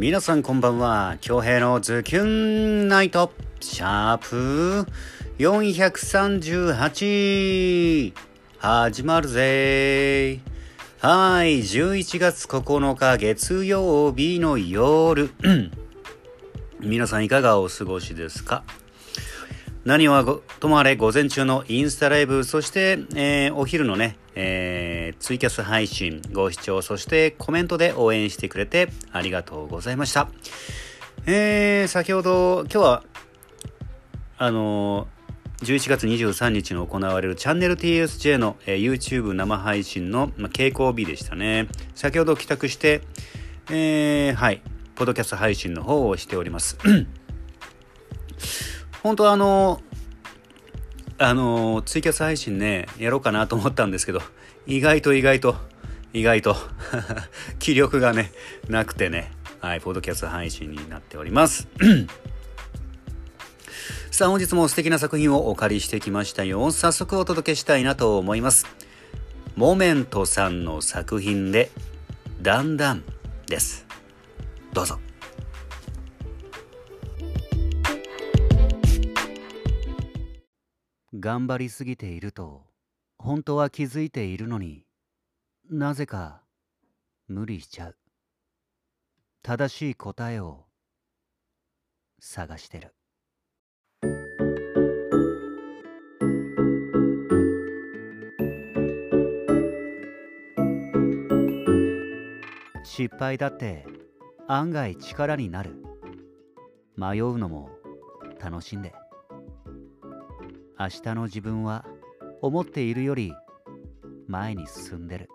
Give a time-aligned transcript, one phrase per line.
[0.00, 1.18] 皆さんこんばんは。
[1.20, 3.30] 京平のズキュンナイト、
[3.60, 4.90] シャープ
[5.38, 8.14] 438、
[8.56, 10.40] 始まるぜ。
[11.00, 15.30] はい、11月9日月曜日の夜。
[16.80, 18.64] 皆さんいかがお過ごしですか？
[19.84, 20.24] 何は
[20.60, 30.30] ともあれ午前中のインスタライブ、そして、えー、お昼のね、えー、ツイキャス配信、ご視聴、そしてコメントで応援してくれてありがとうございました。
[31.26, 33.02] えー、先ほど、今日は、
[34.38, 41.68] あのー、11月23日に行われるチャンネル TSJ の、えー、YouTube 生配信の、まあ、傾向日でしたね。
[41.94, 43.02] 先ほど帰宅して、
[43.68, 44.62] えー、はい、
[44.94, 46.78] ポッドキャスト配信の方をしております。
[49.02, 49.82] 本当はあの
[51.22, 54.22] あのツイキャス配信ねやろうかなと思ったんですけど
[54.66, 55.54] 意外と意外と
[56.14, 56.56] 意外と
[57.60, 58.32] 気力がね
[58.70, 59.30] なくてね
[59.60, 61.68] はいポッドキャスト配信になっております。
[64.10, 66.72] さあ本日も素敵な作品をお借りしてきましたよ。
[66.72, 68.64] 早速お届けしたいなと思います。
[69.56, 71.70] モメントさんの作品で
[72.40, 73.04] だんだん
[73.46, 73.84] です。
[74.72, 74.98] どうぞ。
[81.12, 82.62] 頑張りすぎていると
[83.18, 84.84] 本当は気づいているのに
[85.68, 86.42] なぜか
[87.26, 87.96] 無理しちゃう。
[89.42, 90.66] 正しい答えを
[92.20, 92.94] 探してる。
[102.84, 103.86] 失敗だって
[104.46, 105.82] 案外力になる。
[106.96, 107.70] 迷うのも
[108.40, 108.92] 楽しんで。
[110.80, 111.84] 明日の自分は
[112.40, 113.34] 思っているより
[114.26, 115.28] 前に進んでる。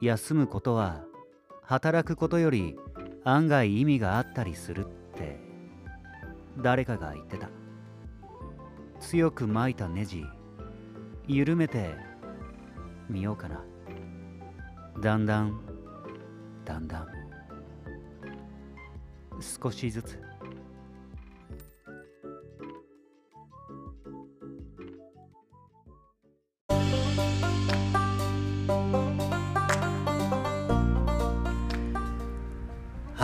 [0.00, 1.04] 休むことは
[1.60, 2.74] 働くことより
[3.24, 5.38] 案外意味があったりするって
[6.62, 7.50] 誰かが言ってた。
[9.00, 10.24] 強く巻いたネジ
[11.28, 11.94] 緩めて
[13.10, 13.62] みようかな。
[14.98, 15.60] だんだん
[16.64, 17.06] だんだん。
[19.42, 20.23] 少しずつ。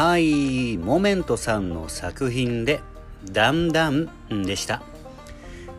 [0.02, 2.80] はい、モメントさんの作品で、
[3.30, 4.80] だんだんでした。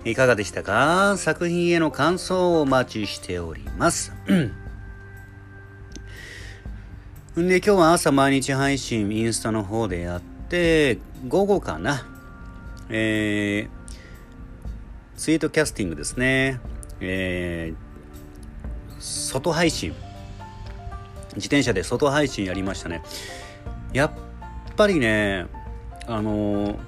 [0.06, 1.16] いかがでしたか？
[1.18, 4.14] 作品への感想をお待ちしております。
[4.30, 4.54] ん
[7.50, 12.06] で、今日は朝毎日配信、インスタの方でやって、午後かな。
[12.90, 16.60] えー、ツイートキャスティングですね。
[17.00, 19.96] えー、外配信。
[21.34, 23.02] 自転車で外配信やりましたね。
[23.94, 24.12] やっ
[24.76, 25.48] ぱりね
[26.08, 26.80] あの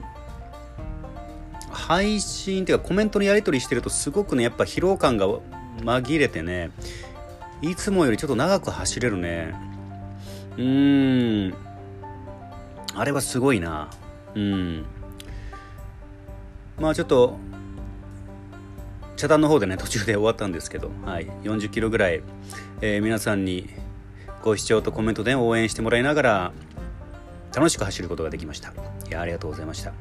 [1.72, 5.28] 配信っていうかコメントのやり取りしてるとすごくねやっぱ疲労感が
[5.82, 6.72] 紛れてね
[7.62, 9.56] いつもよりちょっと長く走れるね。
[10.58, 11.54] うーん。
[12.94, 13.90] あれはすごいな。
[14.36, 14.86] うん。
[16.78, 17.38] まあちょっと
[19.16, 22.22] 茶壇の方でね途中で終わったんですけど、はい、40キロぐらい、
[22.82, 23.70] えー、皆さんに
[24.44, 26.52] ご視聴とコメントで応援してもらいながら
[27.56, 28.74] 楽しく走ることができました。
[29.08, 29.94] いやありがとうございました。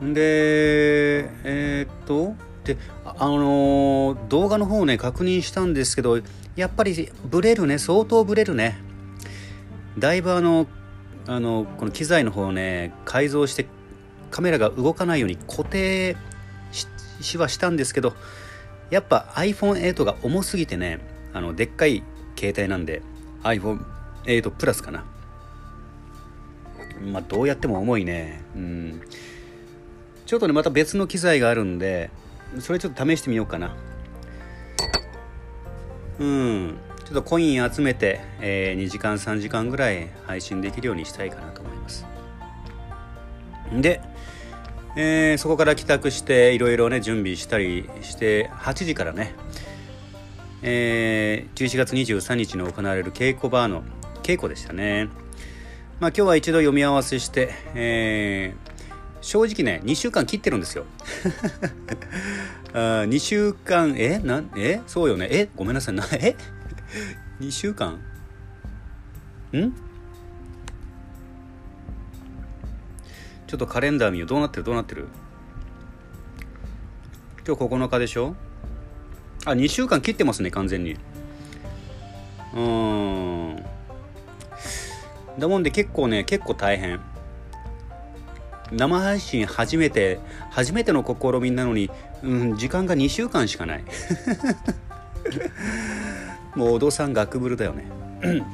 [0.00, 2.34] でえー、っと
[2.64, 6.20] であのー、動画の方ね確認したんですけど
[6.56, 8.78] やっぱりブレるね相当ブレるね。
[9.98, 10.66] だいぶあの
[11.26, 13.66] あのこの機材の方をね改造して
[14.30, 16.16] カメラが動かないように固定
[17.20, 18.14] しはしたんですけど
[18.90, 21.00] やっぱ iPhone8 が重すぎてね
[21.32, 22.02] あのでっかい
[22.38, 23.02] 携帯なんで
[23.42, 23.84] iPhone
[24.26, 25.04] えーと、プラスかな。
[27.00, 28.42] まあ、どうやっても重いね。
[28.54, 29.02] うん。
[30.26, 32.10] ちょっとね、また別の機材があるんで、
[32.58, 33.74] それちょっと試してみようかな。
[36.18, 36.78] うん。
[37.04, 42.06] ちょっとコイン集めて、えー、2時間、3時間ぐらい配信できるようにしたいかなと思います。
[43.72, 44.00] で、
[44.96, 49.34] えー、そこから帰宅していろいろね準備したりして8時からね、
[50.62, 53.84] えー、11月23日に行われる稽古バーの
[54.20, 55.08] 稽古でしたね。
[55.98, 58.70] まあ今日は一度読み合わせして、えー、
[59.20, 60.84] 正直ね、2週間切ってるんですよ。
[62.72, 65.28] あ2週間、えなえそうよね。
[65.30, 65.94] えごめんなさい。
[65.94, 66.36] なえ
[67.40, 67.94] ?2 週間？
[69.52, 69.72] ん？
[73.46, 74.28] ちょっとカレンダー見よう。
[74.28, 74.64] どうなってる？
[74.64, 75.08] どうなってる？
[77.46, 78.36] 今日9日でしょ？
[79.44, 80.96] あ、2週間切ってますね、完全に。
[82.54, 83.56] うん。
[85.38, 87.00] だもんで結構ね結構大変。
[88.72, 91.90] 生配信初めて初めての試みなのに、
[92.22, 93.84] うん、時間が2週間しかない。
[96.54, 97.84] もうお父さんガクブルだよね。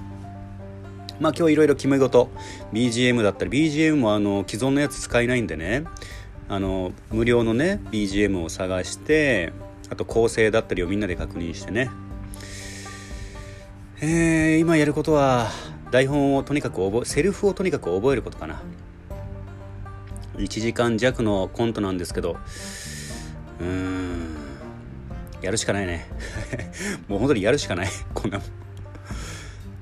[1.21, 2.31] まあ今日いろいろ決め事。
[2.73, 5.85] BGM だったり BGM もあの既存のやつ使えないんでね。
[6.49, 9.53] あの無料のね BGM を探して
[9.91, 11.91] あと構成だったりをみんなで確認してね。
[14.01, 15.49] えー、今やることは
[15.91, 18.63] 台本をとにかく覚えセルフをとにかく覚えることかな。
[20.37, 22.37] 1時間弱のコントなんですけど
[23.59, 24.37] うーん
[25.41, 26.07] やるしかないね。
[27.09, 27.89] もう本当にやるしかない。
[28.15, 28.49] こんなもん。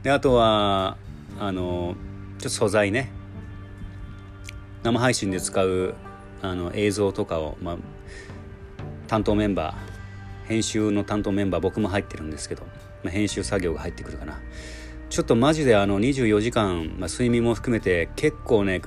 [0.03, 0.97] であとは
[1.41, 1.97] あの
[2.39, 3.11] ちょっと素材ね。
[4.83, 5.95] 生配信で使う
[6.43, 7.77] あの映像とかを、まあ、
[9.07, 12.65] 担当メンバー編集の担当メンバー僕も入ってるんですけど、
[13.03, 14.39] まあ、編集作業が入ってくるかな。
[15.14, 18.82] ちょっとマジであの24時間、まあ、睡眠も含めて結構ね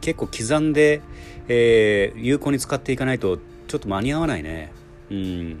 [0.00, 1.02] 結構刻んで、
[1.48, 4.70] えー、有効に使っていかないとちょっと間に合わないね。
[5.10, 5.60] うん。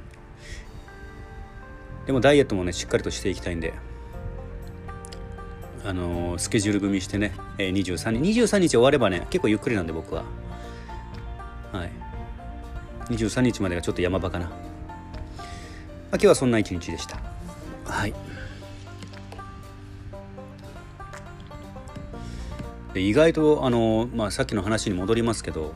[2.06, 3.74] でもダイエットもねしっかりとしていきたいんで。
[5.84, 10.22] あのー、スケジュール組みしてね、えー、23日23日終わればね結構ゆっくりなんで僕は。
[11.72, 11.90] はい。
[13.14, 14.54] 23日までがちょっと山場かな、まあ、
[16.12, 17.20] 今日はそんな一日でした。
[17.84, 18.14] はい。
[22.94, 25.74] で意外とあの、まあ、さっきの話に戻りますけど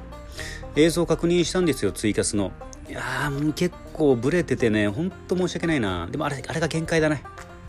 [0.76, 2.52] 映像確認したんですよツイキャスの。
[2.88, 6.06] いやもう結構ブレててねほんと申し訳ないな。
[6.10, 7.22] でもあれあれが限界だね。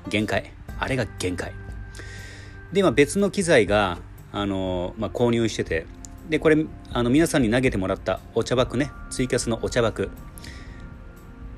[0.10, 0.52] 限界。
[0.80, 1.54] あれが限界。
[2.72, 4.00] で今別の機材が
[4.32, 5.86] あの、まあ、購入してて。
[6.30, 8.92] でこれあの皆さんに投げてもらったお茶箱ね。
[9.10, 10.08] ツイキャスのお茶箱。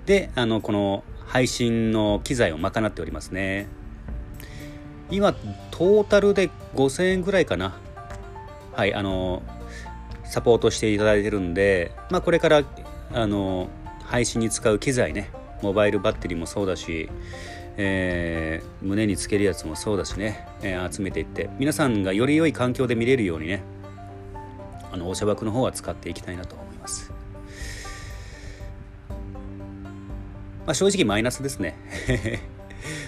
[0.08, 3.68] であのこの配信の機材を賄っておりますね。
[5.10, 5.34] 今
[5.72, 7.78] トータルで5000円ぐらいかな
[8.74, 9.44] はいあの
[10.24, 12.64] サポートしていただいてるんでまあこれから
[13.14, 13.70] あの
[14.04, 15.30] 配信に使う機材ね
[15.62, 17.10] モバイルバッテリーもそうだし、
[17.78, 23.64] えー、胸につけるやつもそうだしね、えー、集めていって皆さんがより良い環境で見れるようにね
[24.92, 27.12] あのお茶箱の方は使っていきたいなと思います。
[30.66, 31.78] まあ、正直マイナスですね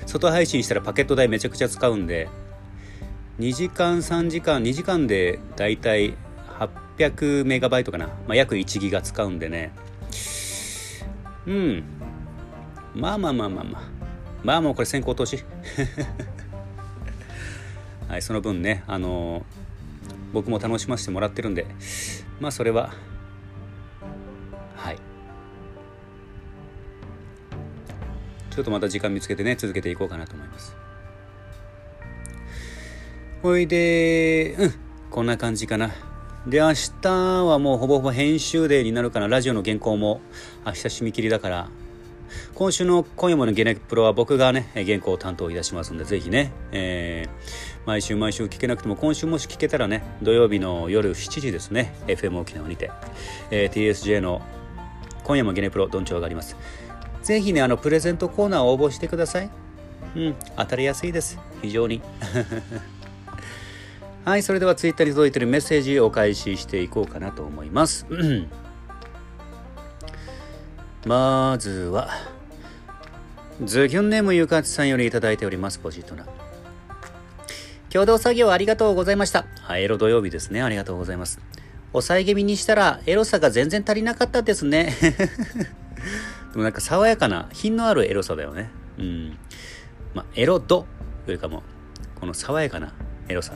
[0.08, 2.30] 外配信したらパケット代めちゃくちゃ使うんで
[3.40, 6.16] 2時間3時間2時間でだいたい
[6.98, 9.72] 800メガバイトかな、まあ、約1ギガ使うんでね。
[11.46, 11.84] うん。
[12.96, 13.84] まあまあまあまあまあ。
[14.44, 15.44] まあもうこれ先行投資。
[18.08, 19.44] はいその分ねあのー、
[20.34, 21.68] 僕も楽しませてもらってるんで。
[22.40, 22.94] まあそれは
[28.58, 30.76] ちょっとまた時間見つけてね続けていこうかなと思います。
[33.44, 34.74] ほいでうん
[35.12, 35.92] こんな感じかな。
[36.48, 36.74] で明
[37.04, 37.12] 日
[37.46, 39.28] はもうほぼほぼ編集デーになるかな。
[39.28, 40.22] ラジオの原稿も
[40.66, 41.70] 明日締め切りだから。
[42.56, 52.90] 今週の今夜ものゲネプロは僕がね原稿を担当いたしますのでぜひね、えー、毎週毎週聞けなくても今週もし聞けたらね土曜日の夜7時ですね FM 沖縄にて、
[53.52, 54.42] えー、TSJ の
[55.24, 56.58] 今夜もゲネプロどんちょうがあります。
[57.28, 59.50] ぜひね、あの、プレゼントコーナーを応募してください。
[60.16, 61.38] うん、当たりやすいです。
[61.62, 62.02] 非常に。
[64.24, 68.06] はい、それではツイッターに届いているメッセージをお返ししていこうかなと思います。
[71.06, 72.12] まずは、
[73.62, 76.26] ズキュンネームゆかちさんよりいただいております、ポジトな。
[77.90, 79.46] 共同作業ありがとうございました。
[79.64, 80.62] はい、エロ土曜日ですね。
[80.62, 81.42] ありがとうございます。
[81.92, 84.96] 抑え気味にしたらエロさが全然足りなかったですね。
[86.52, 88.70] でもなんか爽やかな品のあるエロさだよね。
[88.98, 89.38] うん。
[90.14, 90.86] まあエロ度
[91.26, 91.64] というかも
[92.20, 92.94] この爽やかな
[93.28, 93.54] エロさ。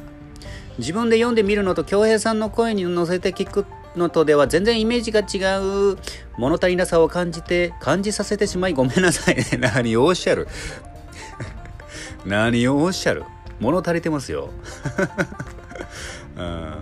[0.78, 5.60] 自分で読んでみるのと恭平さんの声に乗せて聞くのとでは全然イメージが違
[5.94, 5.98] う
[6.38, 9.44] 物足りなさを感じて感じさせてしまいごめんなさいね。
[9.60, 10.48] 何をおっしゃる？
[12.26, 13.24] 何をおっしゃる？
[13.60, 14.50] 物足りてますよ、
[16.36, 16.74] うん。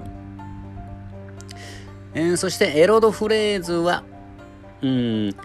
[2.13, 4.03] えー、そしてエロドフレーズは
[4.81, 5.35] うん。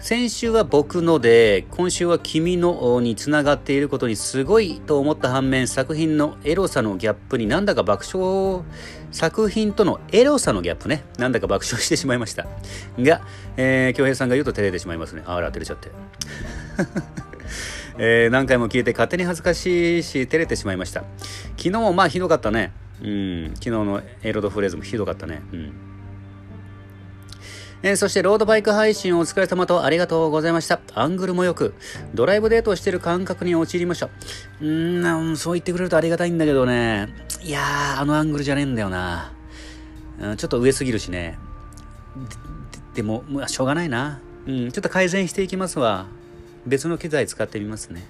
[0.00, 8.62] 先週は僕ので、今週は君のにつながっていることにすごいと思った反面、作品のエロさのギャップになんだか爆笑、
[9.12, 12.46] 作品とのエロさのギャップね、なんだか爆笑してしまいました。
[12.98, 13.20] が、
[13.58, 15.22] えー、京平さんが言うと照れてしまいますね。
[15.26, 15.90] あら、照れちゃって。
[17.98, 21.04] えー、何回も聞いて勝手に恥ずかしいし、照れてしまいました。
[21.58, 22.72] 昨日もまあひどかったね。
[23.02, 25.42] うん、昨日のエロドフレーズもひどかったね。
[25.52, 25.89] うん。
[27.82, 30.80] えー、そしてロードバイク配信お疲れ様とありがとうございました。
[30.94, 31.74] アングルもよく、
[32.14, 34.06] ドライブデートをしてる感覚に陥りました。
[34.06, 37.08] うーん、そう言ってくれるとありがたいんだけどね。
[37.42, 39.32] いやー、あのアングルじゃねえんだよな。
[40.20, 41.38] うん、ちょっと上すぎるしね。
[42.94, 44.20] でも、まあ、しょうがないな。
[44.46, 46.06] うん、ちょっと改善していきますわ。
[46.66, 48.04] 別の機材使ってみますね。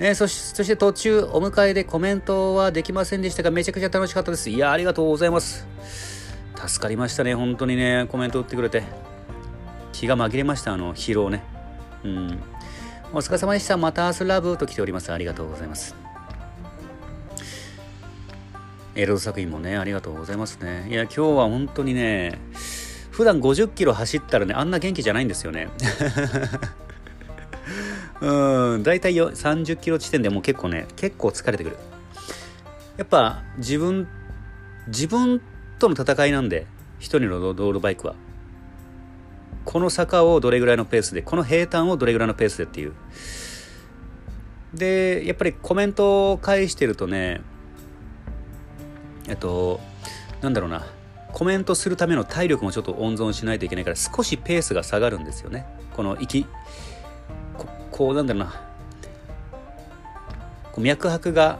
[0.00, 4.50] えー、そしそして途中お迎えでコメントはできませんでしたがめちゃくちゃ楽しかったです。
[4.50, 5.66] いやありがとうございます。
[6.66, 8.84] 助かりましたね、本当にね、コメント打ってくれて。
[9.92, 11.42] 気が紛れました、あの、疲労ね。
[12.04, 12.38] うん。
[13.12, 13.76] お疲れ様でした。
[13.76, 15.12] また明日ラブと来ております。
[15.12, 15.94] ありがとうございます。
[18.94, 20.86] エロ作品もね、ありがとうございますね。
[20.88, 22.38] いや、今日は本当にね、
[23.10, 25.68] 普段50キロ走ったらね、あんな元気じゃないんですよね。
[28.22, 31.76] うん、だいたい30キロ地点でもう結構ね、結構疲れてくる。
[32.96, 34.08] やっぱ自分、
[34.86, 35.42] 自分
[35.78, 36.66] との戦いなんで、
[36.98, 38.14] 一人のロードバイクは。
[39.64, 42.92] この坂をどれぐらいのペースで、この平坦をどれぐらいのペースでっていう。
[44.74, 47.40] で、やっぱりコメントを返してるとね、
[49.28, 49.80] えっと、
[50.42, 50.86] なんだろうな、
[51.32, 55.66] コメントするための体力もちょっと温存しないといけないから、少しペースが下がるんですよね。
[55.94, 56.46] この息、
[57.56, 58.52] ここうなんだろうな、
[60.78, 61.58] 脈拍が、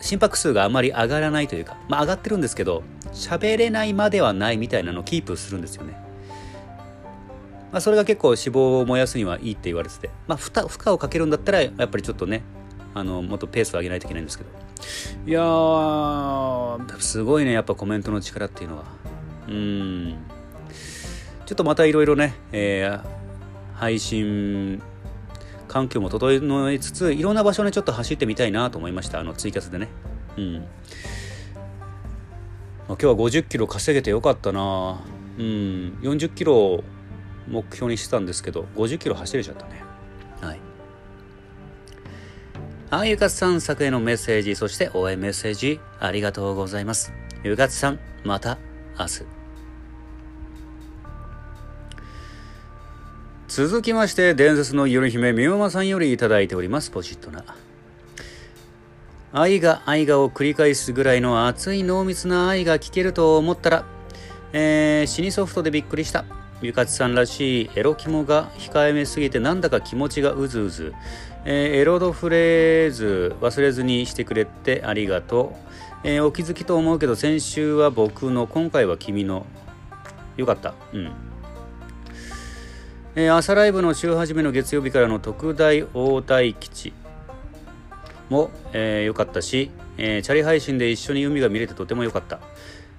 [0.00, 5.94] 心拍数があまり上がらないというか、まあ上がってるんですけど、喋れないまではないみたいなのをキープするんですよね。
[7.72, 12.42] まあ、それが結構脂肪を燃やすにはいいって言われてて、まあ、負負荷をかけるんだったらやっぱりちょっとね
[12.94, 14.50] あのもっとペースを上げないといけないんですけど。
[15.26, 18.84] いやーすごいねやっぱコメントの力っていうのは。
[19.48, 20.16] うん。
[21.46, 23.00] ちょっとまたいろいろね、えー、
[23.74, 24.82] 配信
[25.70, 29.20] 環境も整えつついろんな場所にちょっと走ってみたいなと思いました。
[29.20, 29.86] あのツイキャスでね。
[30.36, 30.54] うん。
[30.56, 30.64] ま
[32.88, 35.00] 今日は50キロ稼げてよかったな。
[35.38, 35.44] うん。
[36.02, 36.82] 40キロ
[37.46, 39.84] 目標にしてたんですけど50キロ走れちゃったね。
[40.40, 40.60] はい。
[42.90, 47.12] あゆかつさん作へのメッセージそして応援メッセージありがとうございます。
[47.44, 48.58] ゆかつさんまた
[48.98, 49.39] 明日。
[53.50, 57.44] 続きまして伝説の夜姫みおまさんよりいいておりますポチッとな
[59.32, 63.84] 愛が愛がを繰り返すぐらいの熱い濃密な愛が聞けると思ったら、
[64.52, 66.24] えー、死にソフトでびっくりした。
[66.62, 70.94] ゆかちさんらしいエロ肝が控えめすぎてなんだか気持ちがうずうず。
[71.44, 75.56] えー、エロドフレーズ忘れずにしてくれてありがと
[76.04, 76.06] う。
[76.06, 79.44] えー、お気づきと思うけど先週は僕の、今回は君の。
[80.36, 80.74] よかった。
[80.92, 81.29] うん。
[83.16, 86.92] えー、朝ライブの週始めの月曜日からの特大大大吉
[88.28, 92.38] も良、えー、かったし、えー、チャリ配信で一緒に海が見れてとても良かった、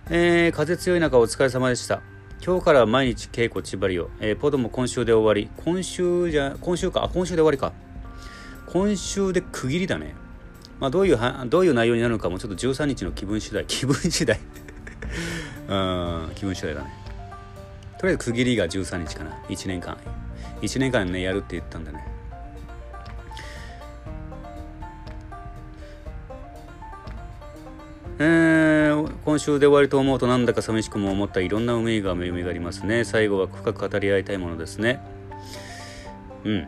[0.10, 2.02] えー、風強い中お疲れ様でした。
[2.46, 5.50] 今日から毎日稽古千張りを、えー、ポドも今週で終わり。
[5.64, 7.72] 今週じゃ今週かあ今週で終わりか。
[8.66, 10.14] 今週で区切りだね。
[10.82, 14.38] まあどういうはどういう内容になるのかもちょっと13日の気分次第気分次第。
[15.70, 17.01] うん気分次第だね。
[18.02, 19.30] とりあえず区切りが13日かな。
[19.48, 19.96] 1年間。
[20.64, 22.04] 1年間ねやるって言ったんだね。
[28.18, 33.04] えー、今週で終わりと思うとなんだか寂しくも思ったいろんな思いが蘇りますね。
[33.04, 35.00] 最後は深く語り合いたいものですね。
[36.44, 36.68] うん。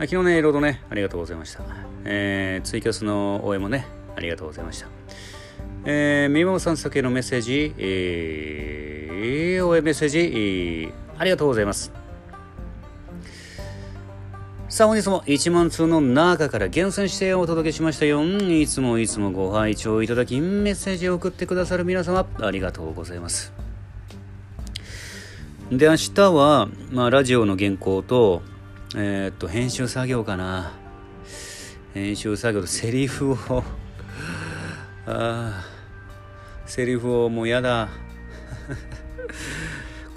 [0.00, 1.62] 昨日ねいろいろねありがとうございました、
[2.04, 4.88] えー、ツイキャスの応援もねありがとうございました。
[5.84, 8.93] えー、みもさん先へのメッセージ、えー、
[9.62, 12.04] 応援メッセージ、ありがとうございます
[14.74, 18.24] さあ本日も1万通の中から厳選してお届けしましたよ。
[18.24, 23.52] いつもいつもご拝聴いただき、メッセージを送ってくださる皆様、ありがとうございます。
[25.70, 28.42] で、明日は、まあ、ラジオの原稿と、
[28.96, 30.72] えー、っと、編集作業かな。
[31.94, 33.36] 編集作業とセリフを
[35.06, 35.64] あ、
[36.66, 37.88] セリフをもうやだ。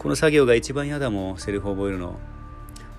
[0.08, 2.18] この作業が一番嫌だもん、セリフを覚えるの。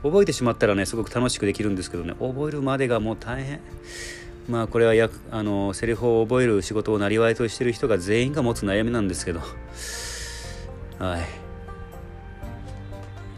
[0.02, 2.12] 覚えてしまったらねすごく楽しくできるんですけどね。
[2.20, 3.60] 覚えるまでがもう大変。
[4.46, 9.40] まあこれはやあのセリフを覚える仕事をなりわいとしてる人が全員が持つ悩みなんですけど。
[10.98, 11.18] は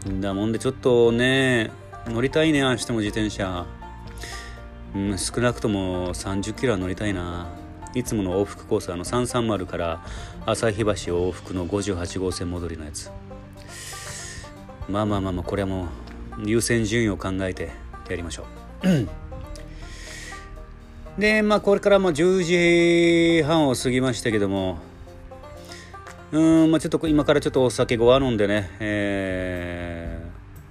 [0.05, 0.11] い。
[0.19, 1.71] だもんでちょっとね
[2.07, 3.65] 乗りたいね明日も自転車、
[4.93, 7.47] うん、少なくとも30キロは乗りたいな。
[7.93, 10.03] いつもの往復コースあの330から
[10.45, 13.09] 旭橋往復の58号線戻りのやつ。
[14.91, 15.87] まあまあまあまあこれはもう
[16.45, 17.71] 優先順位を考えて
[18.09, 18.45] やりましょ
[18.83, 19.07] う
[21.19, 24.79] でまあこれからも10時半を過ぎましたけども
[26.31, 30.25] うん、まあ、ちょっと今からちょっとお酒ごわ飲んでね、え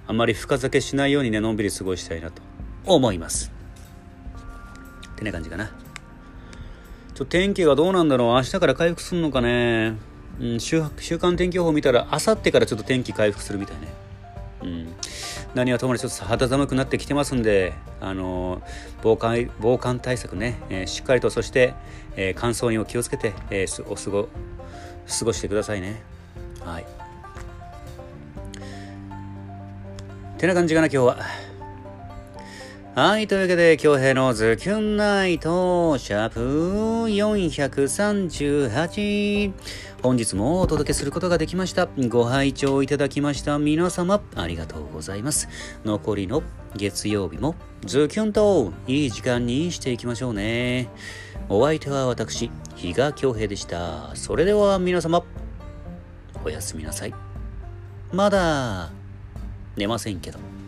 [0.07, 2.41] ー、あまり深酒しないようにね、のんびり過ごしたいなと
[2.85, 3.51] 思います。
[5.11, 5.71] ってな感じかな。
[7.13, 9.97] ちょ天気がどうなんだろう明日から回復するのかね。
[10.39, 13.93] うん、週週間天気予報見たら、あさってからちょっと天気回復するみたいね。
[15.53, 18.61] 何はともにちょっと肌寒くなってきてますんで、あの
[19.01, 21.73] 防寒防寒対策ね、えー、しっかりとそして、
[22.15, 24.29] えー、乾燥にも気をつけて、えー、お過ご
[25.19, 26.01] 過ごしてくださいね。
[26.63, 26.85] はい。
[30.37, 31.50] てな感じかな今日は。
[32.93, 33.27] はい。
[33.27, 39.53] というわけで、京平のズキュンナイト、シャープ438。
[40.03, 41.87] 本日もお届けすることができました。
[42.09, 45.47] ご拝聴いただきました皆様、ありがとうございます。
[45.85, 46.43] 残りの
[46.75, 47.55] 月曜日も
[47.85, 50.89] ズキュンといい時間にしていきましょうね。
[51.47, 54.13] お相手は私、比嘉京平でした。
[54.15, 55.23] それでは皆様、
[56.43, 57.13] おやすみなさい。
[58.11, 58.91] まだ
[59.77, 60.60] 寝ませんけど。